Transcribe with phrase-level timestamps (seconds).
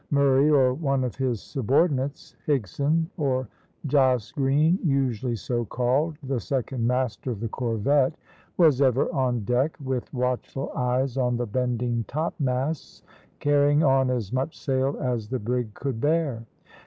[0.09, 3.47] Murray, or one of his subordinates, Higson, or
[3.85, 8.15] Jos Green usually so called, the second master of the corvette,
[8.57, 13.03] was ever on deck, with watchful eyes on the bending topmasts,
[13.37, 16.47] carrying on as much sail as the brig could bear.